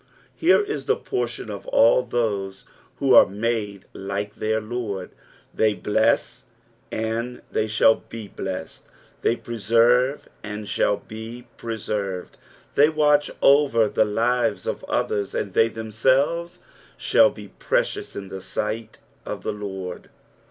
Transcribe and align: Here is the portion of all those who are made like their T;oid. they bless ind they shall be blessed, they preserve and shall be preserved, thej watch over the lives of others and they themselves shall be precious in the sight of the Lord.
Here 0.35 0.61
is 0.63 0.85
the 0.85 0.95
portion 0.95 1.51
of 1.51 1.67
all 1.67 2.01
those 2.01 2.65
who 2.97 3.13
are 3.13 3.27
made 3.27 3.85
like 3.93 4.33
their 4.33 4.59
T;oid. 4.59 5.11
they 5.53 5.75
bless 5.75 6.45
ind 6.89 7.43
they 7.51 7.67
shall 7.67 7.93
be 8.09 8.27
blessed, 8.27 8.81
they 9.21 9.35
preserve 9.35 10.27
and 10.43 10.67
shall 10.67 10.97
be 10.97 11.45
preserved, 11.55 12.35
thej 12.75 12.95
watch 12.95 13.29
over 13.43 13.87
the 13.87 14.03
lives 14.03 14.65
of 14.65 14.83
others 14.85 15.35
and 15.35 15.53
they 15.53 15.67
themselves 15.67 16.61
shall 16.97 17.29
be 17.29 17.49
precious 17.59 18.15
in 18.15 18.29
the 18.29 18.41
sight 18.41 18.97
of 19.23 19.43
the 19.43 19.53
Lord. 19.53 20.09